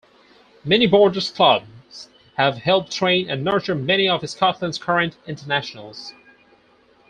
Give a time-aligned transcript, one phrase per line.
[0.65, 6.15] Many Borders clubs have helped train and nurture many of Scotland's current internationals.